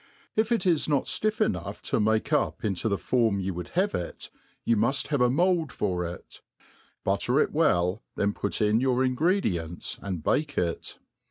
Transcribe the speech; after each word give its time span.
If 0.35 0.51
it 0.51 0.65
is 0.65 0.89
not 0.89 1.05
fljff 1.05 1.39
enough 1.41 1.83
to 1.83 1.99
make 1.99 2.33
up 2.33 2.65
into 2.65 2.89
the 2.89 2.97
form 2.97 3.39
you 3.39 3.53
would 3.53 3.67
have 3.77 3.93
it, 3.93 4.31
you 4.63 4.75
muft 4.75 5.09
have 5.09 5.21
a 5.21 5.29
mould 5.29 5.71
for 5.71 6.03
it; 6.05 6.41
butter 7.03 7.39
it 7.39 7.51
well, 7.51 8.01
then 8.15 8.33
put 8.33 8.61
in 8.61 8.79
your 8.79 9.03
ingredients, 9.03 9.99
and 10.01 10.23
bake 10.23 10.57
it. 10.57 10.97